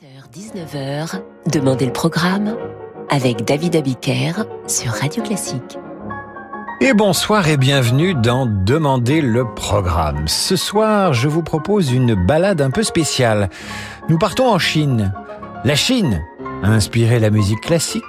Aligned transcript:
18h-19h, 0.00 1.20
Demandez 1.52 1.84
le 1.84 1.92
programme 1.92 2.56
avec 3.10 3.44
David 3.44 3.76
Abiker 3.76 4.32
sur 4.66 4.92
Radio 4.92 5.22
Classique. 5.22 5.78
Et 6.80 6.94
bonsoir 6.94 7.48
et 7.48 7.58
bienvenue 7.58 8.14
dans 8.14 8.46
Demandez 8.46 9.20
le 9.20 9.44
programme. 9.52 10.26
Ce 10.26 10.56
soir, 10.56 11.12
je 11.12 11.28
vous 11.28 11.42
propose 11.42 11.92
une 11.92 12.14
balade 12.14 12.62
un 12.62 12.70
peu 12.70 12.82
spéciale. 12.82 13.50
Nous 14.08 14.16
partons 14.16 14.48
en 14.48 14.58
Chine. 14.58 15.12
La 15.64 15.74
Chine 15.74 16.22
a 16.62 16.68
inspiré 16.68 17.18
la 17.18 17.28
musique 17.28 17.60
classique, 17.60 18.02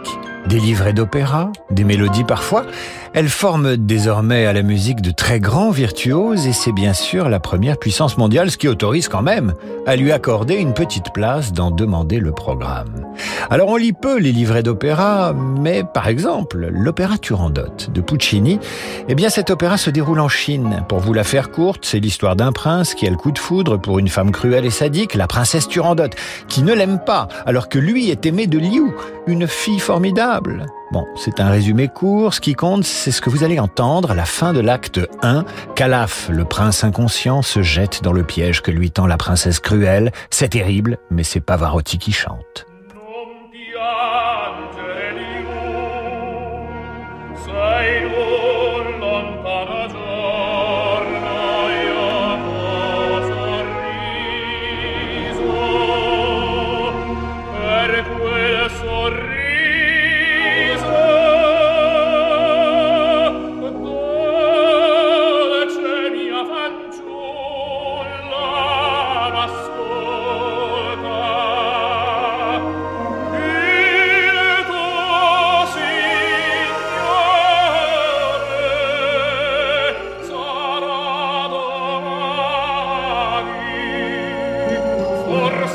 des 0.47 0.59
livrets 0.59 0.93
d'opéra, 0.93 1.51
des 1.69 1.83
mélodies 1.83 2.23
parfois. 2.23 2.65
Elle 3.13 3.27
forme 3.27 3.75
désormais 3.75 4.45
à 4.45 4.53
la 4.53 4.61
musique 4.61 5.01
de 5.01 5.11
très 5.11 5.41
grands 5.41 5.71
virtuoses 5.71 6.47
et 6.47 6.53
c'est 6.53 6.71
bien 6.71 6.93
sûr 6.93 7.27
la 7.27 7.41
première 7.41 7.77
puissance 7.77 8.17
mondiale, 8.17 8.49
ce 8.49 8.57
qui 8.57 8.69
autorise 8.69 9.09
quand 9.09 9.21
même 9.21 9.53
à 9.85 9.97
lui 9.97 10.13
accorder 10.13 10.55
une 10.55 10.73
petite 10.73 11.13
place 11.13 11.51
dans 11.51 11.71
demander 11.71 12.19
le 12.19 12.31
programme. 12.31 13.05
Alors 13.49 13.67
on 13.67 13.75
lit 13.75 13.91
peu 13.91 14.17
les 14.17 14.31
livrets 14.31 14.63
d'opéra, 14.63 15.33
mais 15.33 15.83
par 15.83 16.07
exemple 16.07 16.69
l'opéra 16.71 17.17
Turandot 17.17 17.89
de 17.93 18.01
Puccini, 18.01 18.59
eh 19.09 19.15
bien 19.15 19.29
cet 19.29 19.49
opéra 19.49 19.77
se 19.77 19.89
déroule 19.89 20.21
en 20.21 20.29
Chine. 20.29 20.85
Pour 20.87 20.99
vous 20.99 21.13
la 21.13 21.25
faire 21.25 21.51
courte, 21.51 21.83
c'est 21.83 21.99
l'histoire 21.99 22.37
d'un 22.37 22.53
prince 22.53 22.93
qui 22.93 23.07
a 23.07 23.09
le 23.09 23.17
coup 23.17 23.31
de 23.31 23.39
foudre 23.39 23.77
pour 23.77 23.99
une 23.99 24.07
femme 24.07 24.31
cruelle 24.31 24.65
et 24.65 24.69
sadique, 24.69 25.15
la 25.15 25.27
princesse 25.27 25.67
Turandot, 25.67 26.15
qui 26.47 26.63
ne 26.63 26.73
l'aime 26.73 26.99
pas, 27.05 27.27
alors 27.45 27.67
que 27.67 27.77
lui 27.77 28.09
est 28.09 28.25
aimé 28.25 28.47
de 28.47 28.57
Liu, 28.57 28.93
une 29.27 29.47
fille 29.47 29.79
formidable. 29.79 30.30
Bon, 30.91 31.05
c'est 31.15 31.39
un 31.39 31.49
résumé 31.49 31.87
court. 31.87 32.33
Ce 32.33 32.39
qui 32.39 32.53
compte, 32.53 32.83
c'est 32.83 33.11
ce 33.11 33.21
que 33.21 33.29
vous 33.29 33.43
allez 33.43 33.59
entendre 33.59 34.11
à 34.11 34.15
la 34.15 34.25
fin 34.25 34.53
de 34.53 34.59
l'acte 34.59 34.99
1. 35.23 35.45
Calaf, 35.75 36.29
le 36.29 36.45
prince 36.45 36.83
inconscient, 36.83 37.41
se 37.41 37.61
jette 37.61 38.03
dans 38.03 38.13
le 38.13 38.23
piège 38.23 38.61
que 38.61 38.71
lui 38.71 38.91
tend 38.91 39.07
la 39.07 39.17
princesse 39.17 39.59
cruelle. 39.59 40.11
C'est 40.29 40.49
terrible, 40.49 40.97
mais 41.09 41.23
c'est 41.23 41.41
Pavarotti 41.41 41.97
qui 41.97 42.11
chante. 42.11 42.65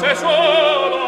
se 0.00 0.14
solo. 0.16 1.05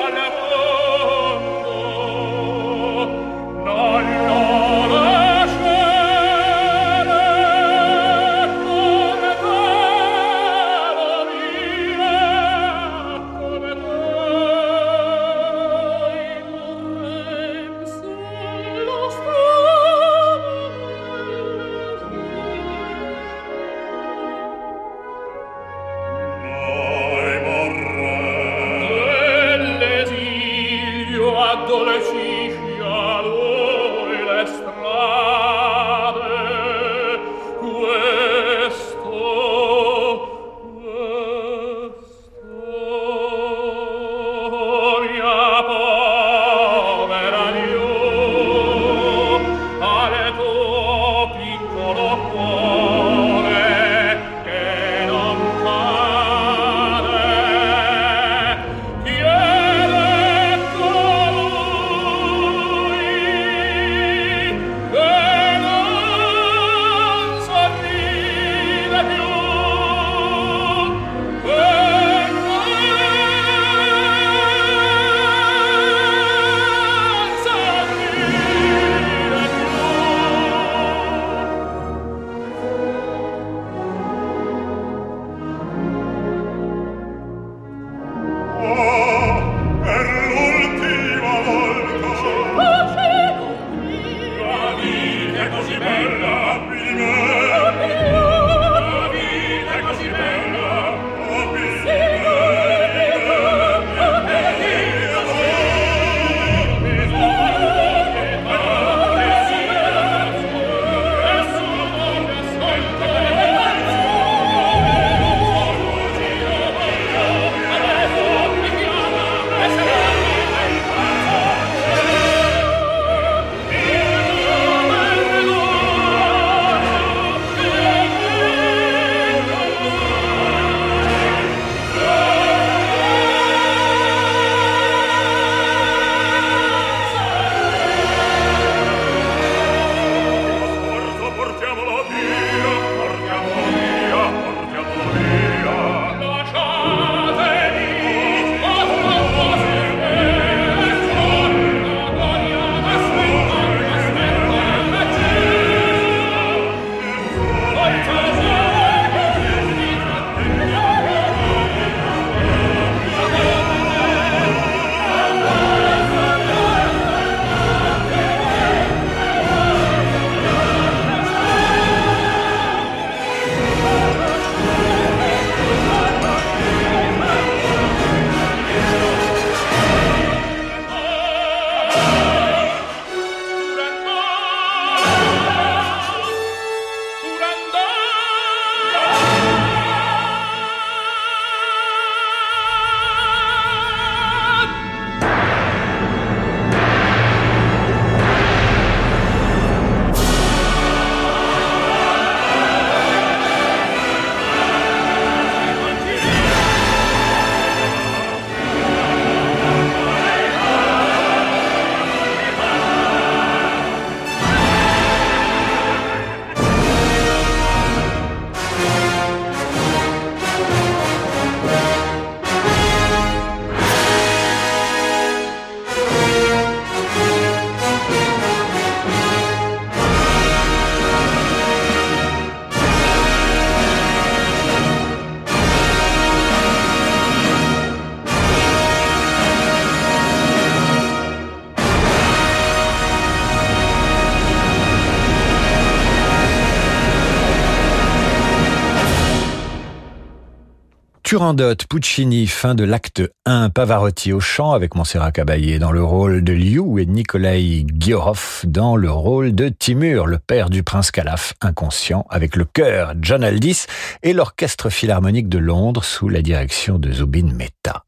Turandot, 251.28 251.74
Puccini, 251.90 252.46
fin 252.46 252.74
de 252.74 252.84
l'acte 252.84 253.20
1, 253.44 253.68
Pavarotti 253.68 254.32
au 254.32 254.40
chant 254.40 254.72
avec 254.72 254.94
Montserrat 254.94 255.30
Caballé 255.30 255.78
dans 255.78 255.92
le 255.92 256.02
rôle 256.02 256.42
de 256.42 256.54
Liu 256.54 257.00
et 257.00 257.04
Nikolai 257.04 257.84
Giorov 257.86 258.62
dans 258.64 258.96
le 258.96 259.10
rôle 259.10 259.54
de 259.54 259.68
Timur, 259.68 260.26
le 260.26 260.38
père 260.38 260.70
du 260.70 260.82
prince 260.82 261.10
Calaf, 261.10 261.52
inconscient, 261.60 262.24
avec 262.30 262.56
le 262.56 262.64
chœur 262.64 263.12
John 263.20 263.44
Aldis 263.44 263.84
et 264.22 264.32
l'orchestre 264.32 264.88
philharmonique 264.88 265.50
de 265.50 265.58
Londres 265.58 266.02
sous 266.02 266.30
la 266.30 266.40
direction 266.40 266.98
de 266.98 267.12
Zubin 267.12 267.52
Mehta. 267.52 268.06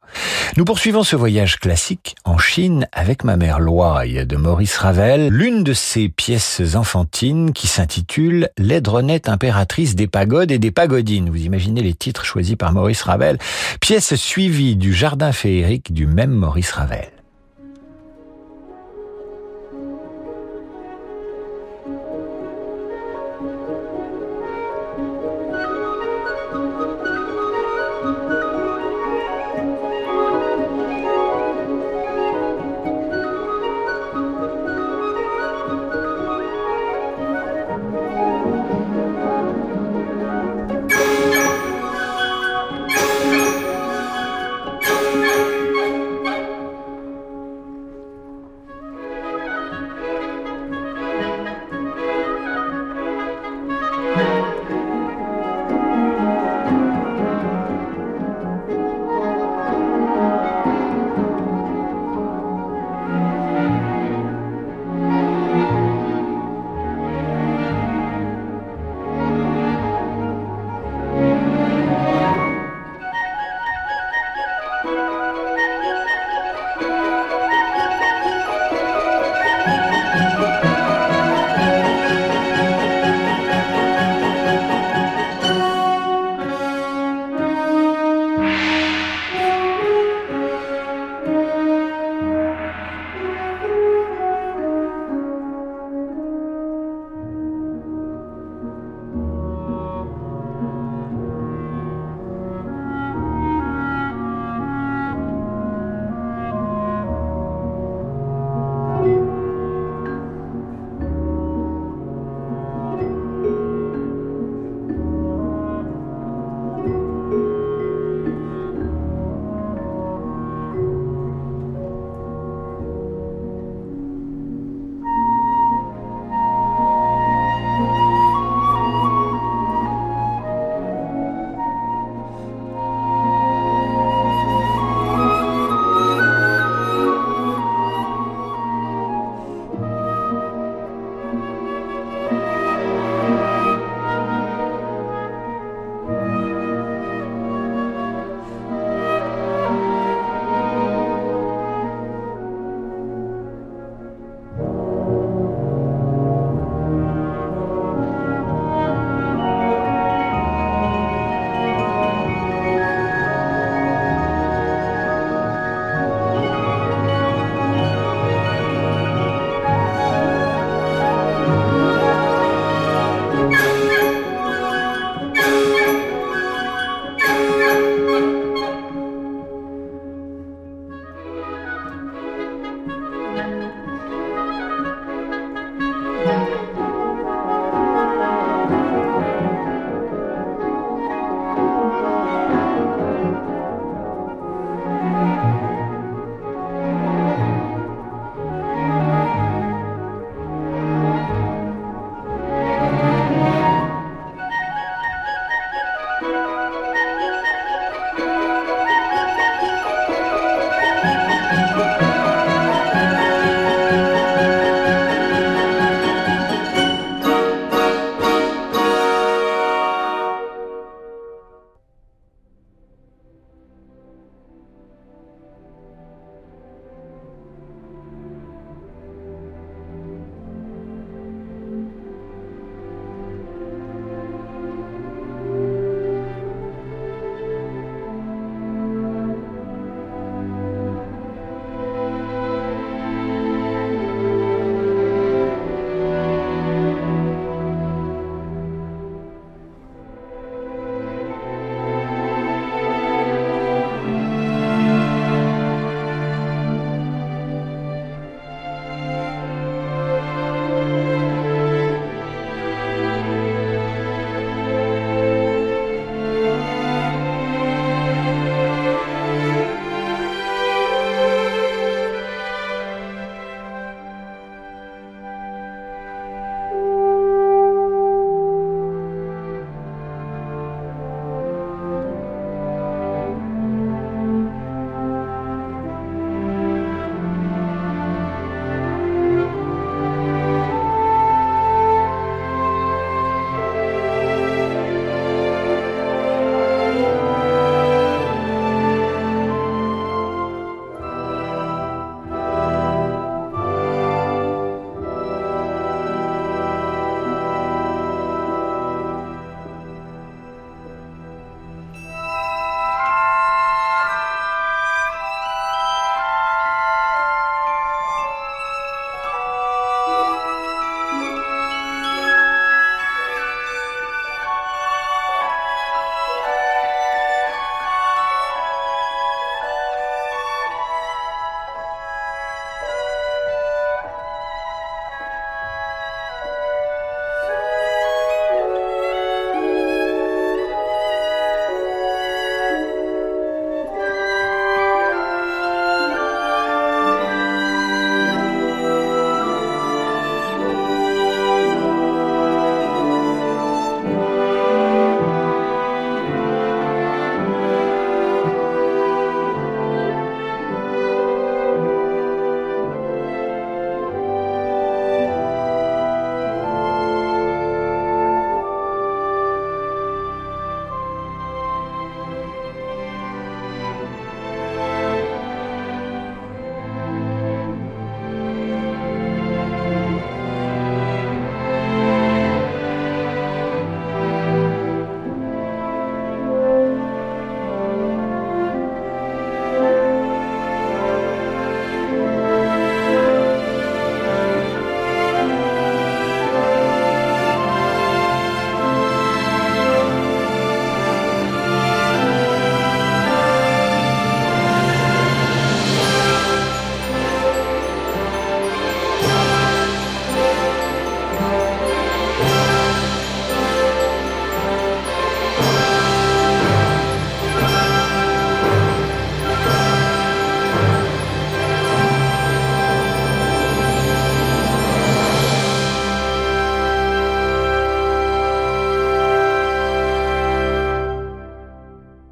Nous 0.57 0.65
poursuivons 0.65 1.03
ce 1.03 1.17
voyage 1.17 1.59
classique 1.59 2.17
en 2.25 2.39
Chine 2.39 2.89
avec 2.93 3.25
ma 3.25 3.37
mère 3.37 3.61
Loye 3.61 4.25
de 4.25 4.37
Maurice 4.37 4.77
Ravel, 4.77 5.29
l'une 5.29 5.63
de 5.63 5.73
ses 5.73 6.09
pièces 6.09 6.63
enfantines 6.75 7.53
qui 7.53 7.67
s'intitule 7.67 8.49
L'aidronette 8.59 9.29
impératrice 9.29 9.95
des 9.95 10.07
pagodes 10.07 10.51
et 10.51 10.59
des 10.59 10.71
pagodines. 10.71 11.31
Vous 11.31 11.45
imaginez 11.45 11.83
les 11.83 11.95
titres 11.95 12.25
choisis 12.25 12.57
par 12.57 12.73
Maurice 12.73 13.03
Ravel, 13.03 13.39
pièce 13.81 14.15
suivie 14.15 14.77
du 14.77 14.93
jardin 14.93 15.33
féerique 15.33 15.93
du 15.93 16.07
même 16.07 16.33
Maurice 16.33 16.73
Ravel. 16.73 17.20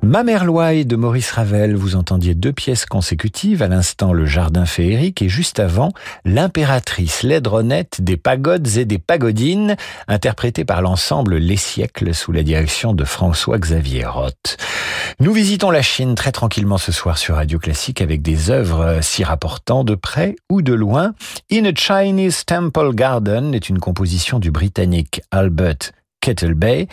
Ma 0.09 0.25
mère 0.25 0.47
Loy 0.47 0.85
de 0.85 0.97
Maurice 0.97 1.33
Ravel, 1.33 1.77
vous 1.77 1.95
entendiez 1.95 2.35
deux 2.35 2.55
pièces 2.55 2.87
consécutives, 2.87 3.61
à 3.61 3.69
l'instant 3.69 4.15
le 4.15 4.25
jardin 4.25 4.65
féerique 4.65 5.21
et 5.21 5.29
juste 5.29 5.61
avant 5.61 5.93
l'impératrice 6.25 7.23
laidronette 7.23 8.01
des 8.01 8.17
pagodes 8.17 8.67
et 8.79 8.87
des 8.87 8.97
pagodines, 8.97 9.77
interprétée 10.07 10.65
par 10.65 10.81
l'ensemble 10.81 11.37
Les 11.37 11.59
siècles 11.59 12.15
sous 12.15 12.33
la 12.33 12.43
direction 12.43 12.95
de 12.95 13.05
François-Xavier 13.05 14.07
Roth. 14.07 14.57
Nous 15.21 15.35
visitons 15.35 15.71
la 15.71 15.83
Chine 15.83 16.15
très 16.15 16.33
tranquillement 16.33 16.79
ce 16.79 16.91
soir 16.91 17.19
sur 17.19 17.35
Radio 17.35 17.59
Classique 17.59 18.01
avec 18.01 18.23
des 18.23 18.49
œuvres 18.49 19.01
s'y 19.03 19.25
rapportant 19.25 19.85
de 19.85 19.95
près 19.95 20.37
ou 20.49 20.63
de 20.63 20.73
loin. 20.73 21.13
In 21.53 21.67
a 21.67 21.75
Chinese 21.75 22.47
Temple 22.47 22.95
Garden 22.95 23.55
est 23.55 23.69
une 23.69 23.79
composition 23.79 24.39
du 24.39 24.51
britannique 24.51 25.21
Albert 25.31 25.93
Kettle 26.21 26.55
Bay. 26.55 26.89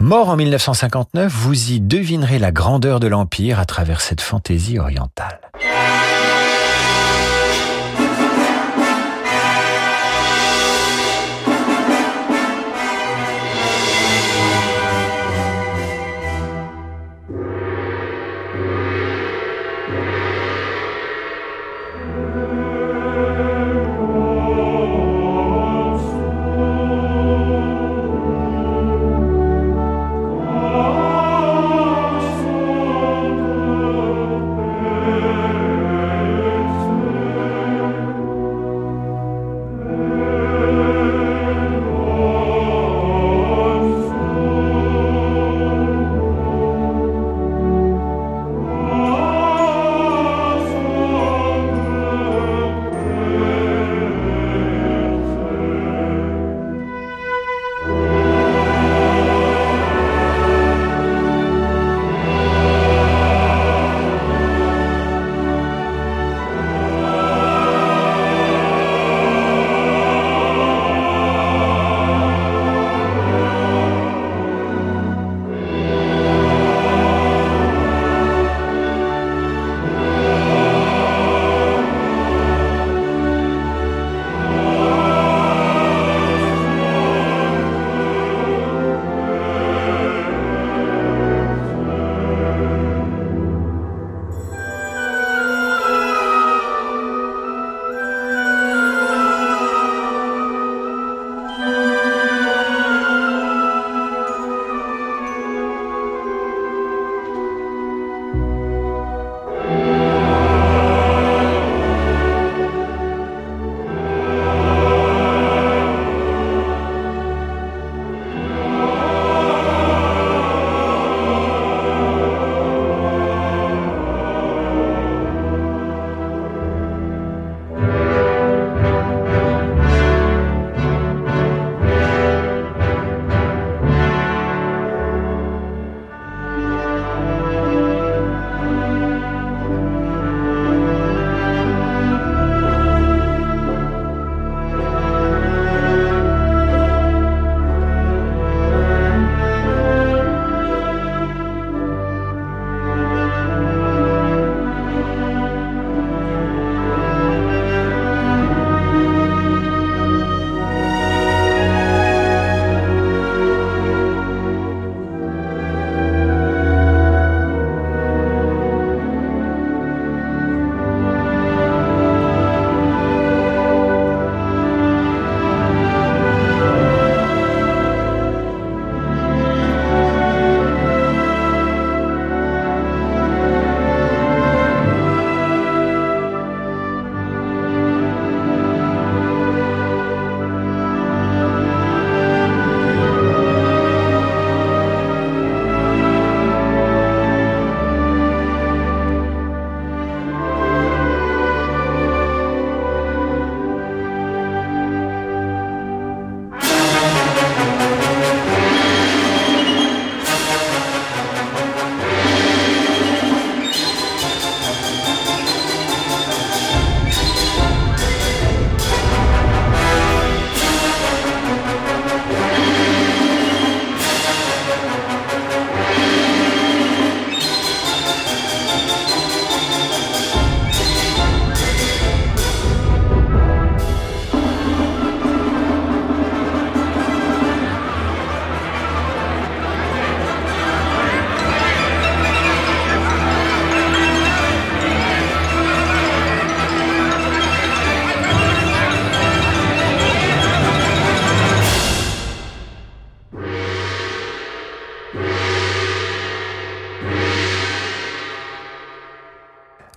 Mort 0.00 0.28
en 0.28 0.36
1959, 0.36 1.32
vous 1.32 1.72
y 1.72 1.80
devinerez 1.80 2.38
la 2.38 2.52
grandeur 2.52 3.00
de 3.00 3.06
l'Empire 3.06 3.58
à 3.58 3.64
travers 3.64 4.00
cette 4.00 4.20
fantaisie 4.20 4.78
orientale. 4.78 5.40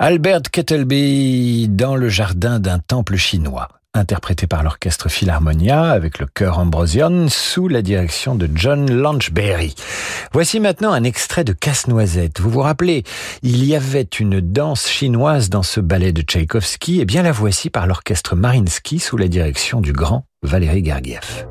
Albert 0.10 0.42
Kettleby 0.52 1.68
dans 1.70 1.96
le 1.96 2.10
jardin 2.10 2.60
d'un 2.60 2.80
temple 2.80 3.16
chinois. 3.16 3.68
interprété 3.94 4.48
par 4.48 4.64
l'orchestre 4.64 5.08
Philharmonia 5.08 5.92
avec 5.92 6.18
le 6.18 6.26
chœur 6.26 6.58
Ambrosian 6.58 7.28
sous 7.30 7.68
la 7.68 7.84
direction 7.84 8.34
de 8.34 8.50
John 8.56 8.92
Lanchberry. 8.92 9.76
Voici 10.34 10.60
maintenant 10.60 10.94
un 10.94 11.04
extrait 11.04 11.44
de 11.44 11.54
Casse-Noisette. 11.54 12.40
Vous 12.40 12.50
vous 12.50 12.62
rappelez, 12.62 13.04
il 13.44 13.64
y 13.64 13.76
avait 13.76 14.02
une 14.02 14.42
danse 14.42 14.88
chinoise 14.88 15.52
dans 15.52 15.62
ce 15.62 15.80
ballet 15.80 16.12
de 16.12 16.24
Tchaïkovski, 16.24 17.02
et 17.02 17.06
bien 17.06 17.22
la 17.22 17.32
voici 17.32 17.70
par 17.70 17.86
l'orchestre 17.86 18.36
Marinsky 18.36 18.98
sous 18.98 19.16
la 19.16 19.28
direction 19.28 19.80
du 19.80 19.94
grand 19.94 20.26
Valéry 20.42 20.84
Gergiev. 20.84 21.46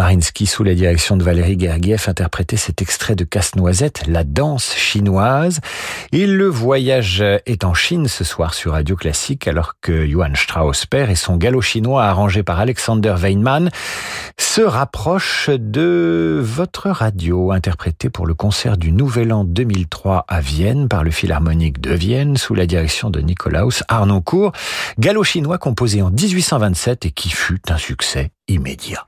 Marinsky 0.00 0.46
sous 0.46 0.64
la 0.64 0.74
direction 0.74 1.18
de 1.18 1.22
Valérie 1.22 1.60
Gergiev 1.60 2.04
interprétait 2.08 2.56
cet 2.56 2.80
extrait 2.80 3.16
de 3.16 3.24
Casse-Noisette, 3.24 4.04
la 4.06 4.24
danse 4.24 4.74
chinoise. 4.74 5.60
Et 6.10 6.26
le 6.26 6.46
voyage 6.46 7.22
est 7.44 7.64
en 7.64 7.74
Chine 7.74 8.08
ce 8.08 8.24
soir 8.24 8.54
sur 8.54 8.72
Radio 8.72 8.96
Classique 8.96 9.46
alors 9.46 9.74
que 9.82 10.06
Johann 10.06 10.36
Strauss 10.36 10.86
père 10.86 11.10
et 11.10 11.16
son 11.16 11.36
galop 11.36 11.60
chinois 11.60 12.04
arrangé 12.04 12.42
par 12.42 12.58
Alexander 12.60 13.14
Weinmann 13.20 13.68
se 14.38 14.62
rapprochent 14.62 15.50
de 15.50 16.40
votre 16.42 16.88
radio 16.88 17.52
interprété 17.52 18.08
pour 18.08 18.26
le 18.26 18.32
concert 18.32 18.78
du 18.78 18.92
Nouvel 18.92 19.34
An 19.34 19.44
2003 19.44 20.24
à 20.28 20.40
Vienne 20.40 20.88
par 20.88 21.04
le 21.04 21.10
Philharmonique 21.10 21.78
de 21.78 21.92
Vienne 21.92 22.38
sous 22.38 22.54
la 22.54 22.64
direction 22.64 23.10
de 23.10 23.20
Nikolaus 23.20 23.82
Arnoncourt. 23.88 24.52
Galop 24.98 25.24
chinois 25.24 25.58
composé 25.58 26.00
en 26.00 26.10
1827 26.10 27.04
et 27.04 27.10
qui 27.10 27.28
fut 27.28 27.60
un 27.68 27.76
succès 27.76 28.30
immédiat. 28.48 29.06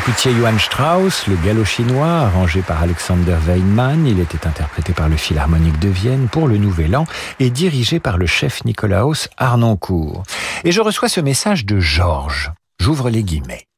Écoutiez 0.00 0.32
Johann 0.32 0.58
Strauss, 0.58 1.26
le 1.26 1.36
galop 1.44 1.66
chinois, 1.66 2.06
arrangé 2.06 2.62
par 2.62 2.80
Alexander 2.80 3.36
Weinmann. 3.46 4.06
Il 4.06 4.18
était 4.18 4.46
interprété 4.46 4.94
par 4.94 5.10
le 5.10 5.16
Philharmonique 5.16 5.78
de 5.78 5.90
Vienne 5.90 6.28
pour 6.32 6.48
le 6.48 6.56
Nouvel 6.56 6.96
An 6.96 7.04
et 7.38 7.50
dirigé 7.50 8.00
par 8.00 8.16
le 8.16 8.24
chef 8.24 8.64
Nicolaus 8.64 9.28
Arnoncourt. 9.36 10.22
Et 10.64 10.72
je 10.72 10.80
reçois 10.80 11.10
ce 11.10 11.20
message 11.20 11.66
de 11.66 11.80
Georges. 11.80 12.50
J'ouvre 12.78 13.10
les 13.10 13.22
guillemets. 13.22 13.69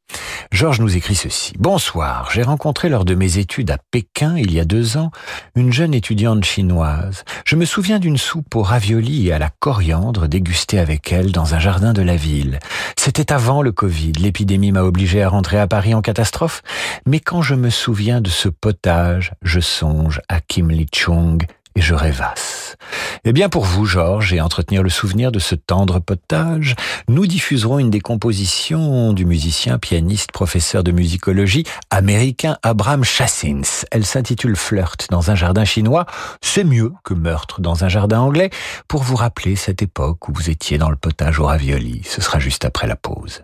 Georges 0.53 0.81
nous 0.81 0.95
écrit 0.95 1.15
ceci. 1.15 1.53
Bonsoir, 1.57 2.29
j'ai 2.31 2.43
rencontré 2.43 2.87
lors 2.87 3.05
de 3.05 3.15
mes 3.15 3.39
études 3.39 3.71
à 3.71 3.79
Pékin 3.89 4.37
il 4.37 4.53
y 4.53 4.59
a 4.59 4.65
deux 4.65 4.97
ans 4.97 5.09
une 5.55 5.73
jeune 5.73 5.95
étudiante 5.95 6.45
chinoise. 6.45 7.25
Je 7.43 7.55
me 7.55 7.65
souviens 7.65 7.97
d'une 7.97 8.19
soupe 8.19 8.55
aux 8.55 8.61
raviolis 8.61 9.29
et 9.29 9.33
à 9.33 9.39
la 9.39 9.49
coriandre 9.49 10.27
dégustée 10.27 10.77
avec 10.77 11.11
elle 11.11 11.31
dans 11.31 11.55
un 11.55 11.59
jardin 11.59 11.91
de 11.91 12.03
la 12.03 12.15
ville. 12.15 12.59
C'était 12.95 13.33
avant 13.33 13.63
le 13.63 13.71
Covid, 13.71 14.11
l'épidémie 14.11 14.71
m'a 14.71 14.83
obligé 14.83 15.23
à 15.23 15.29
rentrer 15.29 15.57
à 15.57 15.65
Paris 15.65 15.95
en 15.95 16.03
catastrophe, 16.03 16.61
mais 17.07 17.19
quand 17.19 17.41
je 17.41 17.55
me 17.55 17.71
souviens 17.71 18.21
de 18.21 18.29
ce 18.29 18.47
potage, 18.47 19.33
je 19.41 19.59
songe 19.59 20.21
à 20.29 20.39
Kim 20.39 20.69
Li-chung 20.69 21.47
et 21.75 21.81
je 21.81 21.93
rêvasse. 21.93 22.75
Eh 23.23 23.33
bien 23.33 23.49
pour 23.49 23.65
vous, 23.65 23.85
Georges, 23.85 24.33
et 24.33 24.41
entretenir 24.41 24.83
le 24.83 24.89
souvenir 24.89 25.31
de 25.31 25.39
ce 25.39 25.55
tendre 25.55 25.99
potage, 25.99 26.75
nous 27.07 27.25
diffuserons 27.25 27.79
une 27.79 27.89
des 27.89 28.01
compositions 28.01 29.13
du 29.13 29.25
musicien, 29.25 29.77
pianiste, 29.79 30.31
professeur 30.31 30.83
de 30.83 30.91
musicologie 30.91 31.63
américain 31.89 32.57
Abraham 32.63 33.03
Chassins. 33.03 33.85
Elle 33.91 34.05
s'intitule 34.05 34.55
Flirt 34.55 35.07
dans 35.09 35.31
un 35.31 35.35
jardin 35.35 35.65
chinois. 35.65 36.05
C'est 36.41 36.63
mieux 36.63 36.91
que 37.03 37.13
Meurtre 37.13 37.61
dans 37.61 37.83
un 37.83 37.89
jardin 37.89 38.19
anglais 38.19 38.49
pour 38.87 39.03
vous 39.03 39.15
rappeler 39.15 39.55
cette 39.55 39.81
époque 39.81 40.27
où 40.27 40.33
vous 40.33 40.49
étiez 40.49 40.77
dans 40.77 40.89
le 40.89 40.95
potage 40.95 41.39
au 41.39 41.45
ravioli. 41.45 42.01
Ce 42.05 42.21
sera 42.21 42.39
juste 42.39 42.65
après 42.65 42.87
la 42.87 42.95
pause. 42.95 43.43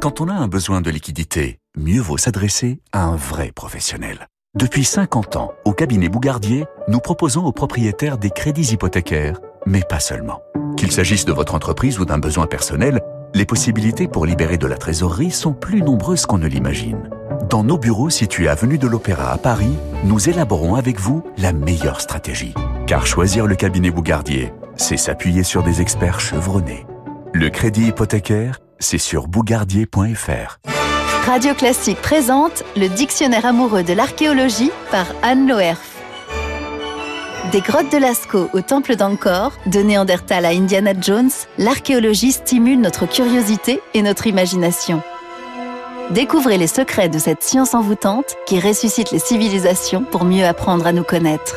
Quand 0.00 0.20
on 0.20 0.28
a 0.28 0.34
un 0.34 0.46
besoin 0.46 0.80
de 0.80 0.90
liquidité, 0.90 1.58
mieux 1.76 2.00
vaut 2.00 2.16
s'adresser 2.16 2.80
à 2.92 3.02
un 3.02 3.16
vrai 3.16 3.50
professionnel. 3.52 4.28
Depuis 4.56 4.84
50 4.84 5.36
ans, 5.36 5.52
au 5.66 5.74
cabinet 5.74 6.08
Bougardier, 6.08 6.64
nous 6.88 6.98
proposons 6.98 7.44
aux 7.44 7.52
propriétaires 7.52 8.16
des 8.16 8.30
crédits 8.30 8.72
hypothécaires, 8.72 9.38
mais 9.66 9.82
pas 9.86 10.00
seulement. 10.00 10.40
Qu'il 10.78 10.90
s'agisse 10.90 11.26
de 11.26 11.32
votre 11.34 11.54
entreprise 11.54 11.98
ou 11.98 12.06
d'un 12.06 12.16
besoin 12.16 12.46
personnel, 12.46 13.02
les 13.34 13.44
possibilités 13.44 14.08
pour 14.08 14.24
libérer 14.24 14.56
de 14.56 14.66
la 14.66 14.78
trésorerie 14.78 15.30
sont 15.30 15.52
plus 15.52 15.82
nombreuses 15.82 16.24
qu'on 16.24 16.38
ne 16.38 16.46
l'imagine. 16.46 17.10
Dans 17.50 17.64
nos 17.64 17.76
bureaux 17.76 18.08
situés 18.08 18.48
avenue 18.48 18.78
de 18.78 18.86
l'Opéra 18.86 19.30
à 19.30 19.36
Paris, 19.36 19.76
nous 20.04 20.30
élaborons 20.30 20.74
avec 20.74 20.98
vous 20.98 21.22
la 21.36 21.52
meilleure 21.52 22.00
stratégie. 22.00 22.54
Car 22.86 23.06
choisir 23.06 23.46
le 23.46 23.56
cabinet 23.56 23.90
Bougardier, 23.90 24.54
c'est 24.76 24.96
s'appuyer 24.96 25.42
sur 25.42 25.64
des 25.64 25.82
experts 25.82 26.18
chevronnés. 26.18 26.86
Le 27.34 27.50
crédit 27.50 27.88
hypothécaire, 27.88 28.60
c'est 28.78 28.96
sur 28.96 29.28
bougardier.fr. 29.28 30.75
Radio 31.26 31.54
Classique 31.54 32.00
présente 32.00 32.62
le 32.76 32.86
dictionnaire 32.88 33.46
amoureux 33.46 33.82
de 33.82 33.92
l'archéologie 33.92 34.70
par 34.92 35.06
Anne 35.24 35.48
Loerf. 35.48 35.80
Des 37.50 37.60
grottes 37.60 37.90
de 37.90 37.98
Lascaux 37.98 38.48
au 38.52 38.60
temple 38.60 38.94
d'Angkor, 38.94 39.52
de 39.66 39.80
Néandertal 39.80 40.44
à 40.44 40.50
Indiana 40.50 40.92
Jones, 41.00 41.32
l'archéologie 41.58 42.30
stimule 42.30 42.80
notre 42.80 43.06
curiosité 43.06 43.80
et 43.92 44.02
notre 44.02 44.28
imagination. 44.28 45.02
Découvrez 46.10 46.58
les 46.58 46.68
secrets 46.68 47.08
de 47.08 47.18
cette 47.18 47.42
science 47.42 47.74
envoûtante 47.74 48.36
qui 48.46 48.60
ressuscite 48.60 49.10
les 49.10 49.18
civilisations 49.18 50.04
pour 50.04 50.24
mieux 50.24 50.46
apprendre 50.46 50.86
à 50.86 50.92
nous 50.92 51.02
connaître. 51.02 51.56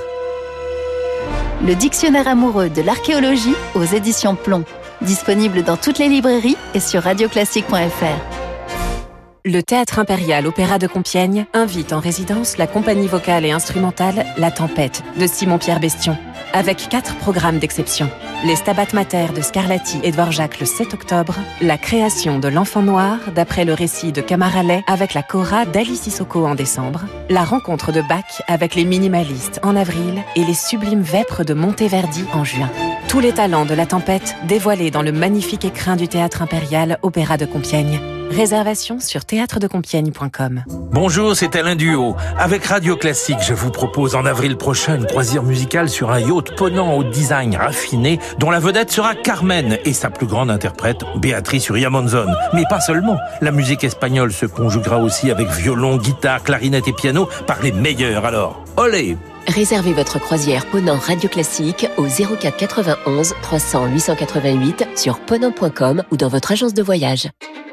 Le 1.64 1.76
dictionnaire 1.76 2.28
amoureux 2.28 2.70
de 2.70 2.82
l'archéologie 2.82 3.56
aux 3.76 3.84
éditions 3.84 4.36
Plomb, 4.36 4.64
disponible 5.04 5.62
dans 5.62 5.78
toutes 5.78 6.00
les 6.00 6.10
librairies 6.10 6.58
et 6.74 6.80
sur 6.80 7.04
radioclassique.fr. 7.04 8.39
Le 9.46 9.64
Théâtre 9.64 10.00
Impérial 10.00 10.46
Opéra 10.48 10.80
de 10.80 10.88
Compiègne 10.88 11.46
invite 11.54 11.94
en 11.94 12.02
résidence 12.02 12.58
la 12.58 12.68
compagnie 12.68 13.08
vocale 13.08 13.46
et 13.46 13.52
instrumentale 13.52 14.26
La 14.38 14.52
Tempête 14.52 15.02
de 15.18 15.26
Simon-Pierre 15.28 15.80
Bestion, 15.80 16.18
avec 16.52 16.90
quatre 16.90 17.16
programmes 17.20 17.58
d'exception. 17.58 18.10
Les 18.46 18.56
Stabat 18.56 18.88
Mater 18.94 19.34
de 19.36 19.42
Scarlatti 19.42 20.00
et 20.02 20.12
Dvorak 20.12 20.62
le 20.62 20.66
7 20.66 20.94
octobre, 20.94 21.36
la 21.62 21.78
création 21.78 22.40
de 22.40 22.48
l'Enfant 22.48 22.82
Noir 22.82 23.18
d'après 23.36 23.66
le 23.66 23.74
récit 23.74 24.14
de 24.14 24.22
Camaralais 24.22 24.82
avec 24.88 25.14
la 25.14 25.24
Cora 25.24 25.66
d'Alice 25.66 26.04
Sissoko 26.04 26.46
en 26.46 26.56
décembre, 26.56 27.02
la 27.30 27.44
rencontre 27.44 27.92
de 27.92 28.02
Bach 28.02 28.42
avec 28.48 28.76
les 28.76 28.86
minimalistes 28.86 29.60
en 29.62 29.76
avril 29.76 30.24
et 30.38 30.46
les 30.46 30.54
sublimes 30.54 31.02
Vêpres 31.02 31.44
de 31.44 31.54
Monteverdi 31.54 32.24
en 32.32 32.46
juin. 32.46 32.70
Tous 33.10 33.20
les 33.20 33.34
talents 33.34 33.66
de 33.66 33.74
La 33.74 33.86
Tempête 33.86 34.36
dévoilés 34.48 34.90
dans 34.90 35.02
le 35.02 35.12
magnifique 35.12 35.66
écrin 35.66 35.98
du 35.98 36.08
Théâtre 36.08 36.42
Impérial 36.42 36.98
Opéra 37.02 37.36
de 37.36 37.46
Compiègne. 37.46 38.00
Réservation 38.30 39.00
sur 39.00 39.26
théâtredecompiègne.com. 39.26 40.64
Bonjour, 40.92 41.36
c'est 41.36 41.56
Alain 41.56 41.76
Duo. 41.76 42.16
Avec 42.38 42.66
Radio 42.66 42.96
Classique, 42.96 43.40
je 43.42 43.54
vous 43.54 43.72
propose 43.72 44.14
en 44.14 44.26
avril 44.26 44.56
prochain 44.56 44.98
une 44.98 45.08
croisière 45.08 45.42
musicale 45.44 45.90
sur 45.90 46.12
un 46.12 46.20
yacht 46.20 46.56
ponant 46.56 46.94
au 46.96 47.04
design 47.04 47.56
raffiné, 47.56 48.20
dont 48.38 48.52
la 48.52 48.60
vedette 48.60 48.92
sera 48.92 49.16
Carmen 49.16 49.78
et 49.86 49.94
sa 49.94 50.10
plus 50.10 50.28
grande 50.28 50.52
interprète, 50.52 51.02
Béatrice 51.16 51.68
Uriamonzon. 51.70 52.28
Mais 52.54 52.64
pas 52.70 52.80
seulement. 52.80 53.18
La 53.42 53.52
musique 53.52 53.84
espagnole 53.84 54.32
se 54.32 54.46
conjuguera 54.46 55.00
aussi 55.00 55.32
avec 55.32 55.50
violon, 55.50 55.98
guitare, 55.98 56.44
clarinette 56.44 56.88
et 56.88 56.94
piano 56.94 57.28
par 57.48 57.62
les 57.62 57.72
meilleurs. 57.72 58.26
Alors, 58.26 58.64
olé 58.78 59.18
Réservez 59.48 59.94
votre 59.94 60.20
croisière 60.20 60.66
Ponant 60.68 60.98
Radio 61.00 61.28
Classique 61.28 61.88
au 61.98 62.06
04 62.06 62.56
91 62.56 63.34
300 63.42 63.88
888 63.88 64.88
sur 64.96 65.20
ponant.com 65.20 66.04
ou 66.12 66.18
dans 66.18 66.28
votre 66.28 66.52
agence 66.52 66.74
de 66.74 66.84
voyage. 66.84 67.30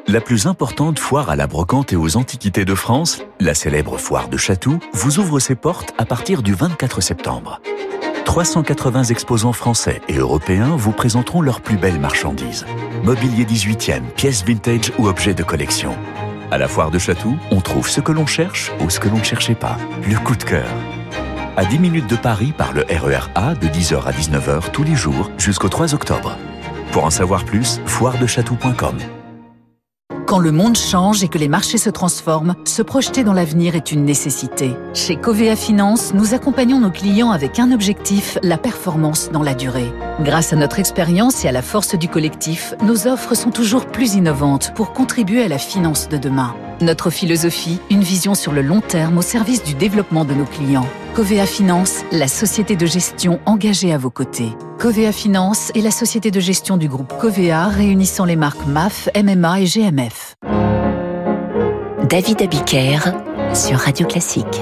La 0.08 0.20
plus 0.20 0.46
importante 0.46 0.98
foire 0.98 1.30
à 1.30 1.36
la 1.36 1.46
brocante 1.46 1.92
et 1.92 1.96
aux 1.96 2.16
antiquités 2.16 2.64
de 2.64 2.74
France, 2.74 3.22
la 3.40 3.54
célèbre 3.54 3.98
foire 3.98 4.28
de 4.28 4.36
Chatou, 4.36 4.78
vous 4.92 5.18
ouvre 5.18 5.40
ses 5.40 5.56
portes 5.56 5.92
à 5.98 6.06
partir 6.06 6.42
du 6.42 6.54
24 6.54 7.00
septembre. 7.00 7.60
380 8.26 9.04
exposants 9.04 9.54
français 9.54 10.02
et 10.08 10.18
européens 10.18 10.76
vous 10.76 10.92
présenteront 10.92 11.40
leurs 11.40 11.62
plus 11.62 11.78
belles 11.78 11.98
marchandises. 11.98 12.66
Mobilier 13.02 13.44
18e, 13.44 14.02
pièces 14.14 14.44
vintage 14.44 14.92
ou 14.98 15.08
objets 15.08 15.32
de 15.32 15.42
collection. 15.42 15.96
À 16.50 16.58
la 16.58 16.68
foire 16.68 16.90
de 16.90 16.98
Chatou, 16.98 17.38
on 17.50 17.60
trouve 17.62 17.88
ce 17.88 18.02
que 18.02 18.12
l'on 18.12 18.26
cherche 18.26 18.72
ou 18.84 18.90
ce 18.90 19.00
que 19.00 19.08
l'on 19.08 19.18
ne 19.18 19.24
cherchait 19.24 19.54
pas. 19.54 19.78
Le 20.06 20.18
coup 20.18 20.36
de 20.36 20.44
cœur 20.44 20.68
à 21.56 21.64
10 21.64 21.78
minutes 21.78 22.10
de 22.10 22.16
Paris 22.16 22.52
par 22.52 22.74
le 22.74 22.82
RER 22.82 23.30
A 23.34 23.54
de 23.54 23.66
10h 23.66 24.04
à 24.04 24.12
19h 24.12 24.70
tous 24.72 24.82
les 24.82 24.94
jours 24.94 25.30
jusqu'au 25.38 25.70
3 25.70 25.94
octobre. 25.94 26.36
Pour 26.92 27.04
en 27.04 27.10
savoir 27.10 27.46
plus, 27.46 27.80
foiredechatou.com. 27.86 28.98
Quand 30.26 30.40
le 30.40 30.50
monde 30.50 30.76
change 30.76 31.22
et 31.22 31.28
que 31.28 31.38
les 31.38 31.46
marchés 31.46 31.78
se 31.78 31.88
transforment, 31.88 32.56
se 32.64 32.82
projeter 32.82 33.22
dans 33.22 33.32
l'avenir 33.32 33.76
est 33.76 33.92
une 33.92 34.04
nécessité. 34.04 34.72
Chez 34.92 35.14
Covea 35.14 35.54
Finance, 35.54 36.14
nous 36.14 36.34
accompagnons 36.34 36.80
nos 36.80 36.90
clients 36.90 37.30
avec 37.30 37.60
un 37.60 37.70
objectif, 37.70 38.36
la 38.42 38.58
performance 38.58 39.30
dans 39.30 39.44
la 39.44 39.54
durée. 39.54 39.92
Grâce 40.20 40.52
à 40.52 40.56
notre 40.56 40.80
expérience 40.80 41.44
et 41.44 41.48
à 41.48 41.52
la 41.52 41.62
force 41.62 41.94
du 41.96 42.08
collectif, 42.08 42.74
nos 42.82 43.06
offres 43.06 43.36
sont 43.36 43.52
toujours 43.52 43.86
plus 43.86 44.14
innovantes 44.14 44.72
pour 44.74 44.92
contribuer 44.92 45.44
à 45.44 45.48
la 45.48 45.58
finance 45.58 46.08
de 46.08 46.16
demain. 46.16 46.56
Notre 46.82 47.08
philosophie, 47.08 47.80
une 47.88 48.02
vision 48.02 48.34
sur 48.34 48.52
le 48.52 48.60
long 48.60 48.82
terme 48.82 49.16
au 49.16 49.22
service 49.22 49.62
du 49.62 49.72
développement 49.72 50.26
de 50.26 50.34
nos 50.34 50.44
clients. 50.44 50.86
Covea 51.14 51.46
Finance, 51.46 52.04
la 52.12 52.28
société 52.28 52.76
de 52.76 52.84
gestion 52.84 53.40
engagée 53.46 53.94
à 53.94 53.98
vos 53.98 54.10
côtés. 54.10 54.50
Covea 54.78 55.10
Finance 55.10 55.72
est 55.74 55.80
la 55.80 55.90
société 55.90 56.30
de 56.30 56.38
gestion 56.38 56.76
du 56.76 56.88
groupe 56.88 57.14
Covea 57.18 57.68
réunissant 57.68 58.26
les 58.26 58.36
marques 58.36 58.66
MAF, 58.66 59.08
MMA 59.16 59.60
et 59.60 59.64
GMF. 59.64 60.34
David 62.10 62.42
Abiker 62.42 62.98
sur 63.54 63.78
Radio 63.78 64.06
Classique. 64.06 64.60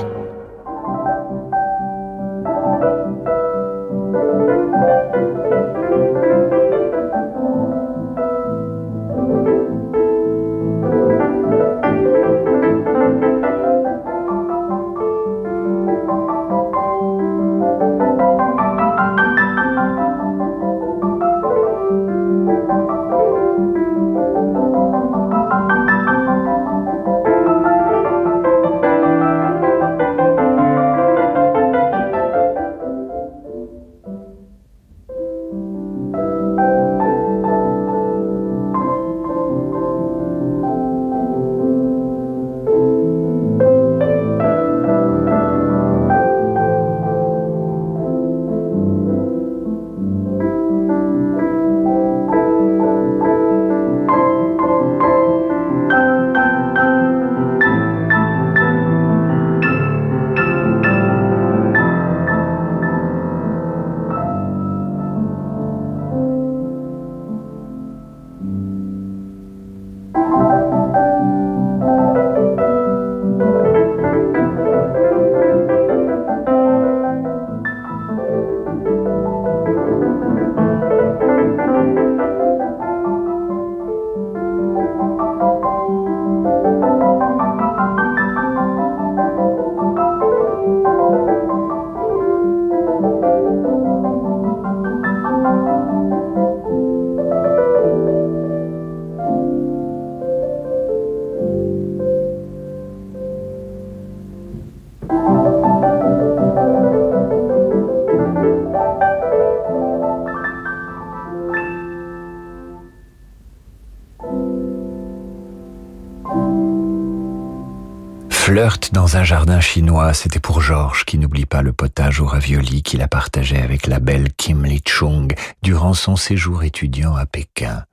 Dans 119.05 119.19
un 119.19 119.23
jardin 119.23 119.61
chinois, 119.61 120.14
c'était 120.14 120.40
pour 120.40 120.62
Georges 120.62 121.05
qui 121.05 121.19
n'oublie 121.19 121.45
pas 121.45 121.61
le 121.61 121.75
potage 121.75 122.23
au 122.23 122.25
ravioli 122.25 122.83
qu'il 122.83 123.03
a 123.03 123.07
partagé 123.07 123.59
avec 123.59 123.87
la 123.87 124.01
belle 124.01 124.33
Kim 124.33 124.64
Li-chung 124.64 125.35
durant 125.62 125.93
son 125.93 126.17
séjour 126.17 126.62
étudiant 126.62 127.14
à 127.14 127.27
Pékin. 127.27 127.85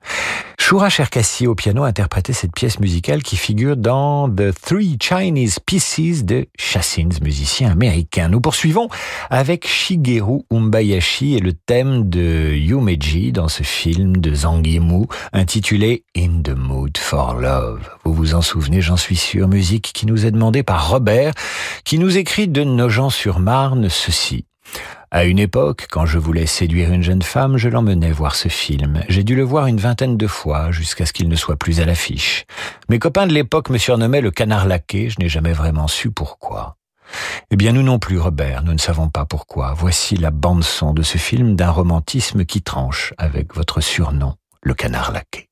Shura 0.64 0.88
Cherkassi 0.88 1.48
au 1.48 1.56
piano 1.56 1.82
interprétait 1.82 2.32
cette 2.32 2.54
pièce 2.54 2.78
musicale 2.78 3.24
qui 3.24 3.36
figure 3.36 3.76
dans 3.76 4.28
The 4.30 4.54
Three 4.54 4.96
Chinese 5.02 5.58
Pieces 5.58 6.24
de 6.24 6.46
Chassins, 6.56 7.08
musicien 7.20 7.72
américain. 7.72 8.28
Nous 8.28 8.40
poursuivons 8.40 8.88
avec 9.28 9.66
Shigeru 9.66 10.44
Umbayashi 10.52 11.34
et 11.34 11.40
le 11.40 11.52
thème 11.52 12.08
de 12.08 12.54
Yumeji 12.54 13.32
dans 13.32 13.48
ce 13.48 13.64
film 13.64 14.18
de 14.18 14.32
Zhang 14.34 14.64
Yimou 14.64 15.08
intitulé 15.32 16.04
In 16.16 16.42
the 16.44 16.56
Mood 16.56 16.96
for 16.96 17.34
Love. 17.34 17.90
Vous 18.04 18.14
vous 18.14 18.34
en 18.34 18.40
souvenez, 18.40 18.80
j'en 18.80 18.96
suis 18.96 19.16
sûr, 19.16 19.48
musique 19.48 19.90
qui 19.92 20.06
nous 20.06 20.26
est 20.26 20.30
demandée 20.30 20.62
par 20.62 20.90
Robert, 20.90 21.32
qui 21.84 21.98
nous 21.98 22.16
écrit 22.16 22.46
de 22.46 22.62
Nogent-sur-Marne 22.62 23.88
ceci. 23.88 24.46
À 25.14 25.24
une 25.24 25.38
époque, 25.38 25.88
quand 25.90 26.06
je 26.06 26.18
voulais 26.18 26.46
séduire 26.46 26.90
une 26.90 27.02
jeune 27.02 27.20
femme, 27.20 27.58
je 27.58 27.68
l'emmenais 27.68 28.12
voir 28.12 28.34
ce 28.34 28.48
film. 28.48 29.02
J'ai 29.10 29.24
dû 29.24 29.36
le 29.36 29.42
voir 29.42 29.66
une 29.66 29.76
vingtaine 29.76 30.16
de 30.16 30.26
fois, 30.26 30.70
jusqu'à 30.70 31.04
ce 31.04 31.12
qu'il 31.12 31.28
ne 31.28 31.36
soit 31.36 31.56
plus 31.56 31.80
à 31.80 31.84
l'affiche. 31.84 32.46
Mes 32.88 32.98
copains 32.98 33.26
de 33.26 33.34
l'époque 33.34 33.68
me 33.68 33.76
surnommaient 33.76 34.22
le 34.22 34.30
canard 34.30 34.66
laqué, 34.66 35.10
je 35.10 35.16
n'ai 35.20 35.28
jamais 35.28 35.52
vraiment 35.52 35.86
su 35.86 36.10
pourquoi. 36.10 36.78
Eh 37.50 37.56
bien, 37.56 37.72
nous 37.72 37.82
non 37.82 37.98
plus, 37.98 38.18
Robert, 38.18 38.62
nous 38.62 38.72
ne 38.72 38.78
savons 38.78 39.10
pas 39.10 39.26
pourquoi. 39.26 39.74
Voici 39.76 40.16
la 40.16 40.30
bande-son 40.30 40.94
de 40.94 41.02
ce 41.02 41.18
film 41.18 41.56
d'un 41.56 41.70
romantisme 41.70 42.46
qui 42.46 42.62
tranche 42.62 43.12
avec 43.18 43.54
votre 43.54 43.82
surnom, 43.82 44.36
le 44.62 44.72
canard 44.72 45.12
laqué. 45.12 45.50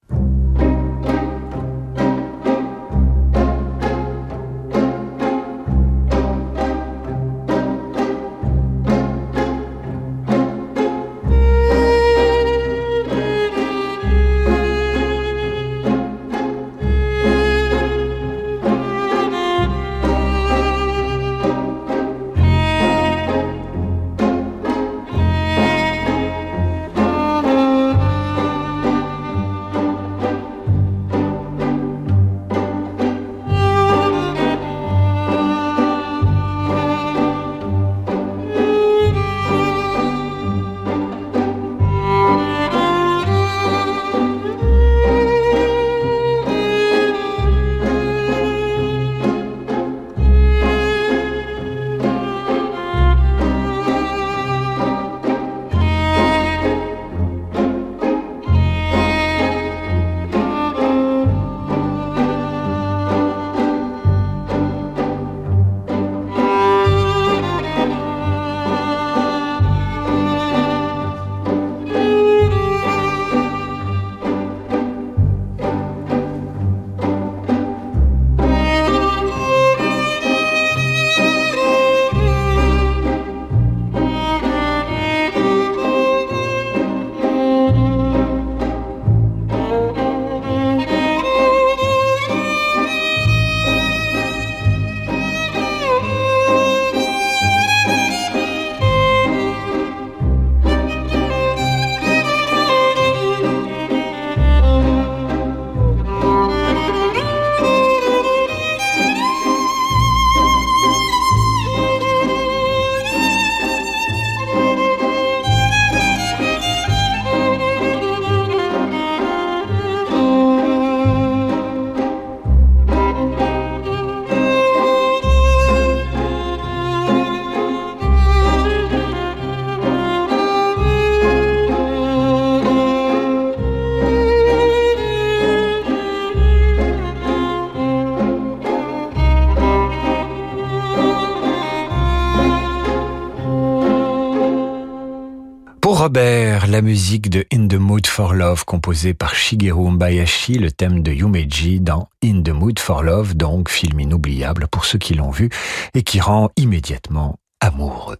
Robert, 146.00 146.66
la 146.66 146.80
musique 146.80 147.28
de 147.28 147.44
In 147.52 147.68
the 147.68 147.74
Mood 147.74 148.06
for 148.06 148.32
Love 148.32 148.64
composée 148.64 149.12
par 149.12 149.34
Shigeru 149.34 149.90
Mbayashi, 149.90 150.54
le 150.54 150.72
thème 150.72 151.02
de 151.02 151.12
Yumeji 151.12 151.78
dans 151.78 152.08
In 152.24 152.40
the 152.42 152.54
Mood 152.54 152.78
for 152.78 153.02
Love, 153.02 153.36
donc 153.36 153.68
film 153.68 154.00
inoubliable 154.00 154.66
pour 154.68 154.86
ceux 154.86 154.96
qui 154.96 155.12
l'ont 155.12 155.30
vu 155.30 155.50
et 155.92 156.02
qui 156.02 156.18
rend 156.18 156.48
immédiatement 156.56 157.36
amoureux. 157.60 158.16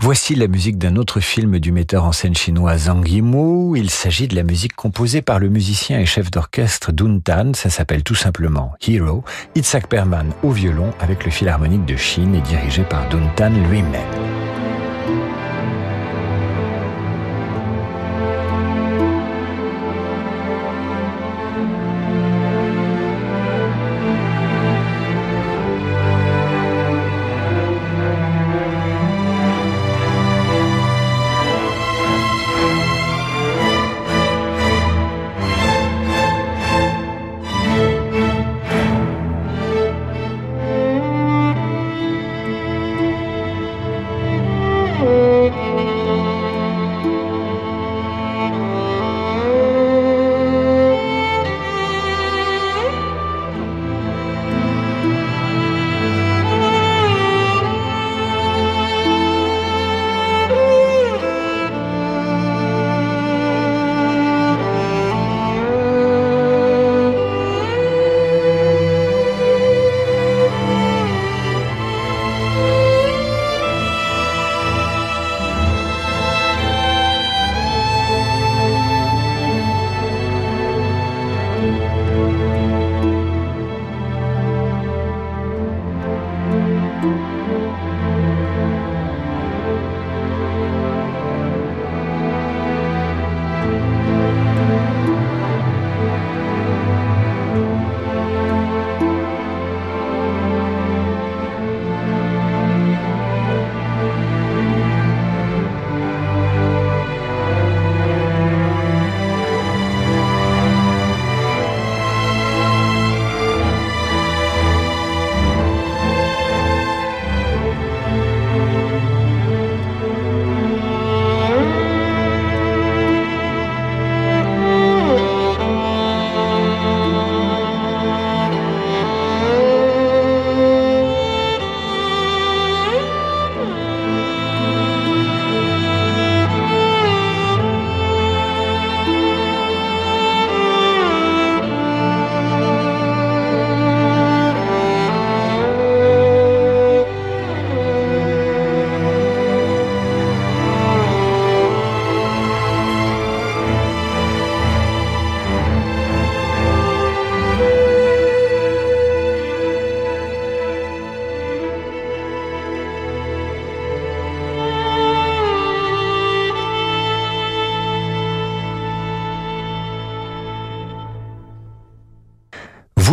Voici 0.00 0.36
la 0.36 0.46
musique 0.46 0.78
d'un 0.78 0.94
autre 0.94 1.18
film 1.18 1.58
du 1.58 1.72
metteur 1.72 2.04
en 2.04 2.12
scène 2.12 2.36
chinois 2.36 2.78
Zhang 2.78 3.04
Yimou. 3.04 3.74
Il 3.74 3.90
s'agit 3.90 4.28
de 4.28 4.36
la 4.36 4.44
musique 4.44 4.76
composée 4.76 5.20
par 5.20 5.40
le 5.40 5.48
musicien 5.48 5.98
et 5.98 6.06
chef 6.06 6.30
d'orchestre 6.30 6.92
Dun 6.92 7.18
Tan. 7.18 7.52
Ça 7.54 7.68
s'appelle 7.68 8.04
tout 8.04 8.14
simplement 8.14 8.74
Hero. 8.86 9.24
Itzhak 9.56 9.88
Perman 9.88 10.32
au 10.44 10.52
violon 10.52 10.92
avec 11.00 11.24
le 11.24 11.32
Philharmonique 11.32 11.84
de 11.84 11.96
Chine 11.96 12.36
et 12.36 12.42
dirigé 12.42 12.84
par 12.84 13.08
Dun 13.08 13.26
Tan 13.34 13.50
lui-même. 13.68 14.04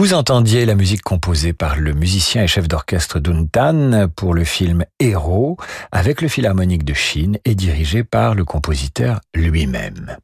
Vous 0.02 0.16
entendiez 0.16 0.66
la 0.66 0.74
musique 0.74 1.04
composée 1.04 1.54
par 1.54 1.76
le 1.76 1.93
musicien 1.93 2.41
et 2.41 2.47
chef 2.47 2.68
d'orchestre 2.68 3.20
Duntan 3.20 4.08
pour 4.16 4.34
le 4.34 4.43
film 4.43 4.84
Héros 4.99 5.58
avec 5.91 6.24
le 6.24 6.28
Philharmonique 6.28 6.84
de 6.84 6.95
Chine 6.95 7.38
et 7.45 7.54
dirigé 7.54 8.04
par 8.04 8.34
le 8.34 8.43
compositeur 8.43 9.22
lui-même. 9.36 10.18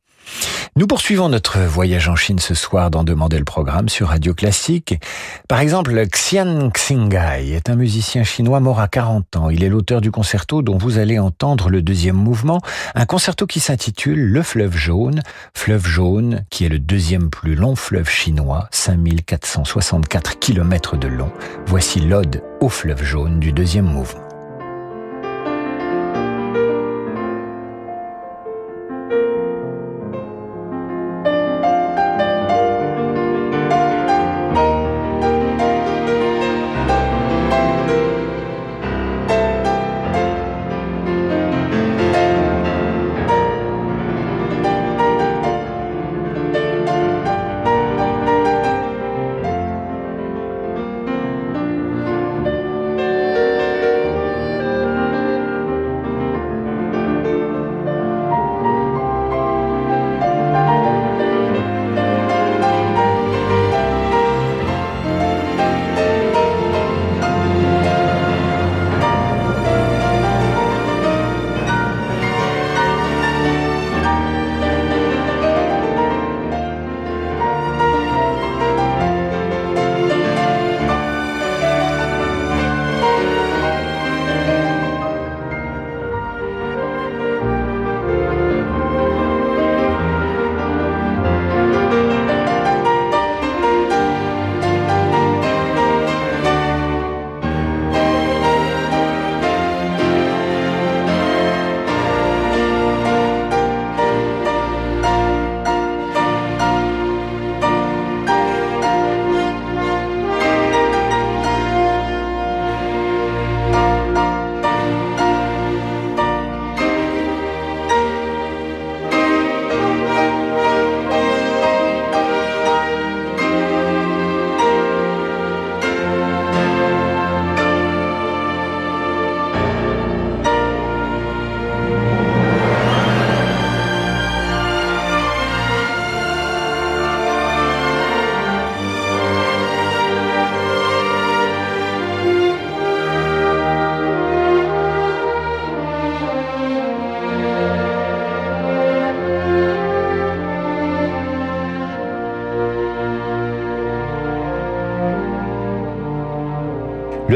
Nous 0.77 0.85
poursuivons 0.85 1.27
notre 1.27 1.57
voyage 1.57 2.07
en 2.07 2.15
Chine 2.15 2.37
ce 2.37 2.53
soir 2.53 2.91
dans 2.91 3.03
Demander 3.03 3.39
le 3.39 3.45
programme 3.45 3.89
sur 3.89 4.09
Radio 4.09 4.35
Classique. 4.35 5.01
Par 5.47 5.59
exemple, 5.59 5.99
Xian 6.05 6.69
Xingai 6.69 7.49
est 7.49 7.71
un 7.71 7.75
musicien 7.75 8.23
chinois 8.23 8.59
mort 8.59 8.79
à 8.79 8.87
40 8.87 9.37
ans. 9.37 9.49
Il 9.49 9.63
est 9.63 9.69
l'auteur 9.69 10.01
du 10.01 10.11
concerto 10.11 10.61
dont 10.61 10.77
vous 10.77 10.99
allez 10.99 11.17
entendre 11.17 11.71
le 11.71 11.81
deuxième 11.81 12.15
mouvement, 12.15 12.61
un 12.93 13.07
concerto 13.07 13.47
qui 13.47 13.59
s'intitule 13.59 14.19
Le 14.19 14.43
fleuve 14.43 14.77
jaune, 14.77 15.23
fleuve 15.55 15.87
jaune 15.87 16.45
qui 16.51 16.65
est 16.65 16.69
le 16.69 16.77
deuxième 16.77 17.31
plus 17.31 17.55
long 17.55 17.75
fleuve 17.75 18.07
chinois, 18.07 18.67
5464 18.69 20.37
km 20.37 20.95
de 20.95 21.07
long. 21.07 21.31
Voici 21.65 22.01
l'ode 22.01 22.43
au 22.61 22.69
fleuve 22.69 23.03
jaune 23.03 23.39
du 23.39 23.51
deuxième 23.51 23.87
mouvement. 23.87 24.26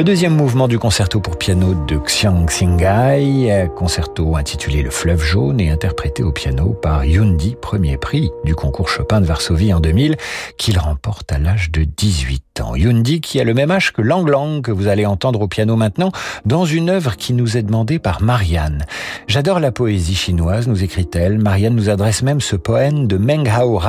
Le 0.02 0.06
deuxième 0.06 0.36
mouvement 0.36 0.68
du 0.68 0.80
concerto 0.80 1.20
pour 1.20 1.38
piano 1.38 1.76
de 1.88 1.96
Xiang 1.96 2.48
Xingai, 2.48 3.70
concerto 3.76 4.36
intitulé 4.36 4.82
Le 4.82 4.90
fleuve 4.90 5.22
jaune 5.22 5.62
et 5.62 5.70
interprété 5.70 6.24
au 6.24 6.32
piano 6.32 6.74
par 6.74 7.06
Yundi, 7.06 7.56
premier 7.62 7.98
prix 7.98 8.32
du 8.44 8.56
concours 8.56 8.90
Chopin 8.90 9.22
de 9.22 9.28
Varsovie 9.28 9.76
en 9.76 9.80
2000, 9.80 10.18
qu'il 10.58 10.80
remporte 10.80 11.32
à 11.32 11.38
l'âge 11.38 11.70
de 11.70 11.84
18 11.84 12.62
ans. 12.62 12.76
Yundi 12.76 13.22
qui 13.22 13.40
a 13.40 13.44
le 13.44 13.54
même 13.54 13.70
âge 13.70 13.94
que 13.94 14.02
Lang 14.02 14.28
Lang 14.28 14.64
que 14.64 14.72
vous 14.72 14.88
allez 14.88 15.06
entendre 15.06 15.42
au 15.42 15.48
piano 15.48 15.76
maintenant 15.76 16.12
dans 16.46 16.66
une 16.66 16.90
œuvre 16.90 17.16
qui 17.16 17.34
nous 17.34 17.56
est 17.56 17.62
demandée 17.62 18.00
par 18.00 18.24
Marianne. 18.24 18.88
J'adore 19.28 19.60
la 19.60 19.72
poésie 19.72 20.16
chinoise, 20.16 20.68
nous 20.68 20.84
écrit-elle. 20.84 21.38
Marianne 21.38 21.76
nous 21.76 21.92
adresse 21.92 22.24
même 22.24 22.42
ce 22.42 22.56
poème 22.56 23.06
de 23.06 23.18
Meng 23.18 23.48
Hao. 23.48 23.80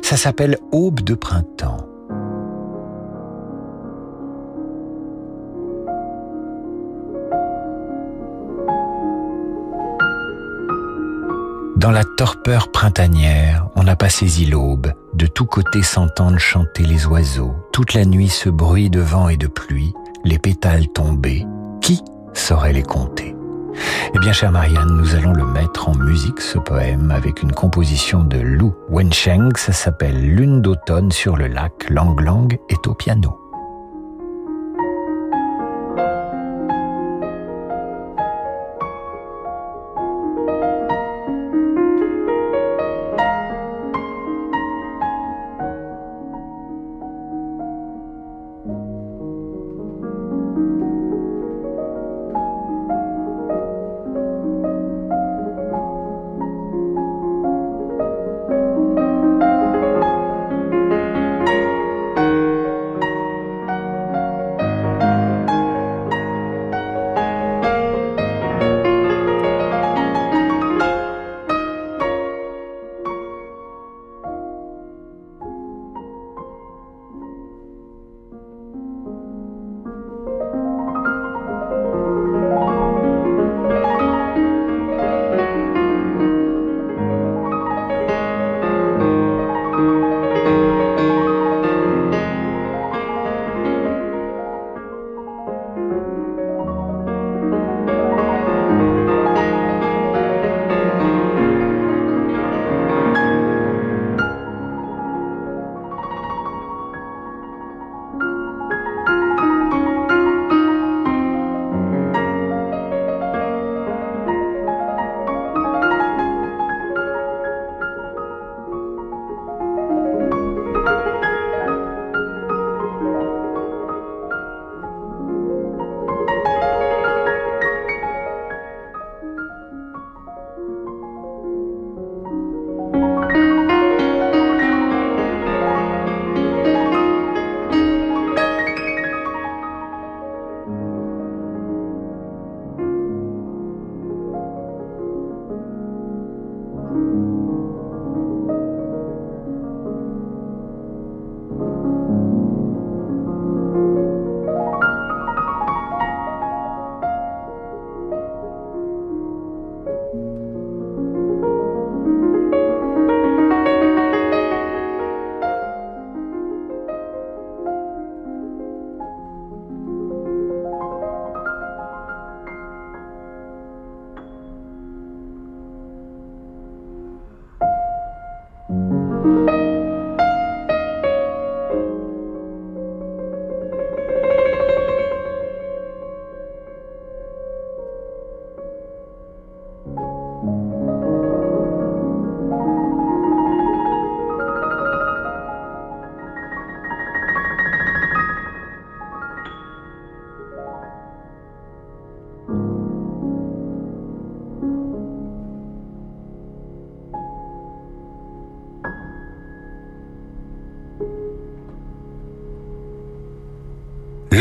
Ça 0.00 0.16
s'appelle 0.16 0.56
Aube 0.72 1.02
de 1.02 1.12
printemps. 1.12 1.91
Dans 11.82 11.90
la 11.90 12.04
torpeur 12.04 12.70
printanière, 12.70 13.66
on 13.74 13.82
n'a 13.82 13.96
pas 13.96 14.08
saisi 14.08 14.46
l'aube. 14.46 14.92
De 15.14 15.26
tous 15.26 15.46
côtés 15.46 15.82
s'entendent 15.82 16.38
chanter 16.38 16.84
les 16.84 17.06
oiseaux. 17.06 17.56
Toute 17.72 17.94
la 17.94 18.04
nuit 18.04 18.28
ce 18.28 18.48
bruit 18.48 18.88
de 18.88 19.00
vent 19.00 19.28
et 19.28 19.36
de 19.36 19.48
pluie, 19.48 19.92
les 20.24 20.38
pétales 20.38 20.86
tombés. 20.86 21.44
Qui 21.80 22.00
saurait 22.34 22.72
les 22.72 22.84
compter? 22.84 23.34
Eh 24.14 24.18
bien, 24.20 24.32
chère 24.32 24.52
Marianne, 24.52 24.96
nous 24.96 25.16
allons 25.16 25.32
le 25.32 25.44
mettre 25.44 25.88
en 25.88 25.96
musique, 25.96 26.40
ce 26.40 26.58
poème, 26.58 27.10
avec 27.10 27.42
une 27.42 27.50
composition 27.50 28.22
de 28.22 28.38
Lu 28.38 28.70
Wensheng. 28.88 29.56
Ça 29.56 29.72
s'appelle 29.72 30.20
Lune 30.20 30.62
d'automne 30.62 31.10
sur 31.10 31.36
le 31.36 31.48
lac. 31.48 31.90
Lang 31.90 32.20
Lang 32.20 32.60
est 32.68 32.86
au 32.86 32.94
piano. 32.94 33.41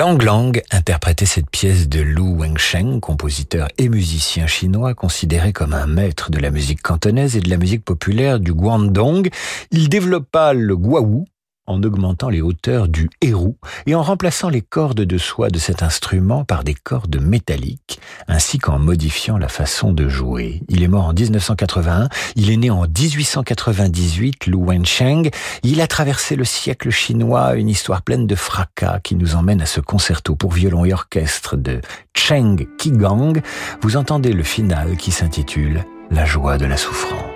Lang 0.02 0.20
Lang 0.24 0.64
interprétait 0.72 1.28
cette 1.28 1.52
pièce 1.52 1.88
de 1.88 2.02
Lu 2.02 2.24
Wensheng, 2.24 3.00
compositeur 3.00 3.68
et 3.78 3.88
musicien 3.88 4.48
chinois 4.48 4.96
considéré 4.96 5.54
comme 5.54 5.74
un 5.74 5.86
maître 5.86 6.32
de 6.32 6.40
la 6.40 6.50
musique 6.50 6.82
cantonaise 6.82 7.38
et 7.38 7.40
de 7.40 7.52
la 7.52 7.58
musique 7.58 7.86
populaire 7.86 8.40
du 8.40 8.52
Guangdong. 8.52 9.30
Il 9.70 9.90
développa 9.90 10.54
le 10.54 10.76
guawu, 10.76 11.26
en 11.72 11.84
augmentant 11.84 12.30
les 12.30 12.42
hauteurs 12.42 12.88
du 12.88 13.10
hérou 13.22 13.58
et 13.86 13.96
en 13.96 14.04
remplaçant 14.04 14.50
les 14.50 14.62
cordes 14.62 15.02
de 15.02 15.18
soie 15.18 15.50
de 15.50 15.60
cet 15.60 15.84
instrument 15.84 16.44
par 16.44 16.64
des 16.64 16.74
cordes 16.74 17.20
métalliques, 17.20 18.00
ainsi 18.28 18.60
qu'en 18.60 18.80
modifiant 18.80 19.38
la 19.38 19.48
façon 19.48 19.94
de 19.94 20.08
jouer. 20.08 20.62
Il 20.70 20.84
est 20.84 20.88
mort 20.88 21.06
en 21.06 21.14
1981, 21.14 22.10
il 22.36 22.52
est 22.52 22.58
né 22.58 22.70
en 22.70 22.84
1898, 22.84 24.48
Lu 24.48 24.56
Wensheng. 24.56 25.30
Il 25.64 25.82
a 25.82 25.88
traversé 25.88 26.36
le 26.36 26.46
siècle 26.46 26.90
chinois, 26.90 27.56
une 27.56 27.70
histoire 27.70 28.02
pleine 28.02 28.28
de 28.28 28.36
fracas 28.36 29.00
qui 29.04 29.16
nous 29.16 29.36
emmène 29.36 29.62
à 29.62 29.66
ce 29.66 29.80
concerto 29.80 30.36
pour 30.36 30.52
violon 30.52 30.86
et 30.86 30.94
orchestre 30.94 31.56
de 31.56 31.82
Cheng 32.14 32.68
Qigang. 32.78 33.42
Vous 33.82 33.98
entendez 33.98 34.34
le 34.34 34.44
final 34.44 34.98
qui 34.98 35.12
s'intitule 35.12 35.86
La 36.10 36.26
joie 36.26 36.58
de 36.58 36.66
la 36.66 36.78
souffrance. 36.78 37.31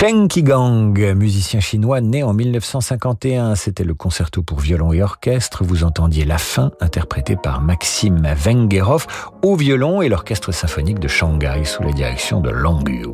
Cheng 0.00 0.28
Qigang, 0.28 0.94
musicien 1.14 1.60
chinois 1.60 2.00
né 2.00 2.22
en 2.22 2.32
1951, 2.32 3.54
c'était 3.54 3.84
le 3.84 3.92
concerto 3.92 4.42
pour 4.42 4.58
violon 4.58 4.94
et 4.94 5.02
orchestre. 5.02 5.62
Vous 5.62 5.84
entendiez 5.84 6.24
La 6.24 6.38
fin, 6.38 6.70
interprétée 6.80 7.36
par 7.36 7.60
Maxime 7.60 8.26
Vengerov 8.34 9.06
au 9.42 9.56
violon 9.56 10.00
et 10.00 10.08
l'orchestre 10.08 10.52
symphonique 10.52 11.00
de 11.00 11.08
Shanghai 11.08 11.66
sous 11.66 11.82
la 11.82 11.92
direction 11.92 12.40
de 12.40 12.48
Long 12.48 12.82
Yu. 12.88 13.08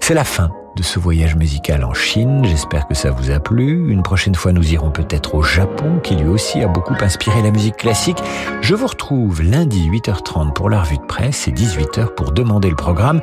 C'est 0.00 0.14
la 0.14 0.22
fin 0.22 0.52
de 0.76 0.82
ce 0.82 0.98
voyage 0.98 1.36
musical 1.36 1.84
en 1.84 1.94
Chine. 1.94 2.44
J'espère 2.44 2.86
que 2.86 2.94
ça 2.94 3.10
vous 3.10 3.30
a 3.30 3.40
plu. 3.40 3.90
Une 3.90 4.02
prochaine 4.02 4.34
fois, 4.34 4.52
nous 4.52 4.72
irons 4.72 4.90
peut-être 4.90 5.34
au 5.34 5.42
Japon, 5.42 5.98
qui 6.02 6.14
lui 6.14 6.28
aussi 6.28 6.62
a 6.62 6.68
beaucoup 6.68 6.94
inspiré 7.00 7.42
la 7.42 7.50
musique 7.50 7.76
classique. 7.76 8.18
Je 8.60 8.74
vous 8.74 8.86
retrouve 8.86 9.42
lundi 9.42 9.88
8h30 9.90 10.52
pour 10.52 10.70
la 10.70 10.80
revue 10.82 10.98
de 10.98 11.06
presse 11.06 11.48
et 11.48 11.52
18h 11.52 12.14
pour 12.14 12.32
demander 12.32 12.70
le 12.70 12.76
programme. 12.76 13.20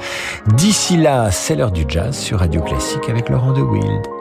D'ici 0.55 0.97
là, 0.97 1.31
c'est 1.31 1.55
l'heure 1.55 1.71
du 1.71 1.85
jazz 1.87 2.17
sur 2.17 2.39
Radio 2.39 2.61
Classique 2.61 3.09
avec 3.09 3.29
Laurent 3.29 3.53
De 3.53 3.61
Wild. 3.61 4.18